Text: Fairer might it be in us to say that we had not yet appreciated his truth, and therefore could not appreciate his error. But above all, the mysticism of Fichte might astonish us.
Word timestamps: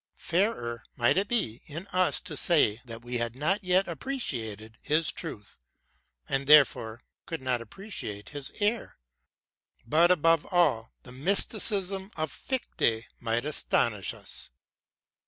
Fairer 0.17 0.81
might 0.95 1.15
it 1.15 1.27
be 1.27 1.61
in 1.67 1.85
us 1.93 2.19
to 2.19 2.35
say 2.35 2.81
that 2.85 3.03
we 3.03 3.19
had 3.19 3.35
not 3.35 3.63
yet 3.63 3.87
appreciated 3.87 4.79
his 4.81 5.11
truth, 5.11 5.59
and 6.27 6.47
therefore 6.47 7.01
could 7.27 7.39
not 7.39 7.61
appreciate 7.61 8.29
his 8.29 8.51
error. 8.59 8.97
But 9.85 10.09
above 10.09 10.43
all, 10.47 10.91
the 11.03 11.11
mysticism 11.11 12.09
of 12.17 12.31
Fichte 12.31 13.03
might 13.19 13.45
astonish 13.45 14.15
us. 14.15 14.49